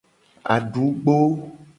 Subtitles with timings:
[0.55, 1.17] Adugbo.